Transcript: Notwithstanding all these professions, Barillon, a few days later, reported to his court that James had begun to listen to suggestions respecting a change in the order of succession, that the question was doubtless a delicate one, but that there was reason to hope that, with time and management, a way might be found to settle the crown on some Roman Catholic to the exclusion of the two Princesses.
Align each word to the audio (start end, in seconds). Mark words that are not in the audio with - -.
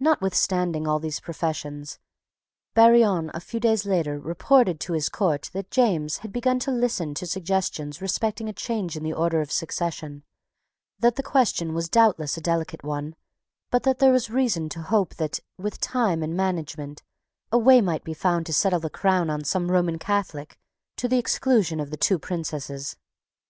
Notwithstanding 0.00 0.88
all 0.88 0.98
these 0.98 1.20
professions, 1.20 2.00
Barillon, 2.74 3.30
a 3.32 3.38
few 3.38 3.60
days 3.60 3.86
later, 3.86 4.18
reported 4.18 4.80
to 4.80 4.92
his 4.92 5.08
court 5.08 5.50
that 5.52 5.70
James 5.70 6.18
had 6.18 6.32
begun 6.32 6.58
to 6.58 6.72
listen 6.72 7.14
to 7.14 7.28
suggestions 7.28 8.02
respecting 8.02 8.48
a 8.48 8.52
change 8.52 8.96
in 8.96 9.04
the 9.04 9.12
order 9.12 9.40
of 9.40 9.52
succession, 9.52 10.24
that 10.98 11.14
the 11.14 11.22
question 11.22 11.74
was 11.74 11.88
doubtless 11.88 12.36
a 12.36 12.40
delicate 12.40 12.82
one, 12.82 13.14
but 13.70 13.84
that 13.84 14.00
there 14.00 14.10
was 14.10 14.30
reason 14.30 14.68
to 14.70 14.82
hope 14.82 15.14
that, 15.14 15.38
with 15.56 15.78
time 15.78 16.24
and 16.24 16.36
management, 16.36 17.04
a 17.52 17.58
way 17.58 17.80
might 17.80 18.02
be 18.02 18.14
found 18.14 18.46
to 18.46 18.52
settle 18.52 18.80
the 18.80 18.90
crown 18.90 19.30
on 19.30 19.44
some 19.44 19.70
Roman 19.70 20.00
Catholic 20.00 20.58
to 20.96 21.06
the 21.06 21.18
exclusion 21.18 21.78
of 21.78 21.90
the 21.90 21.96
two 21.96 22.18
Princesses. 22.18 22.96